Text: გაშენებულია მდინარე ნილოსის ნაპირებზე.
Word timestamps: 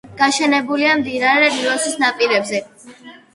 გაშენებულია 0.19 0.95
მდინარე 1.01 1.51
ნილოსის 1.59 2.01
ნაპირებზე. 2.05 2.65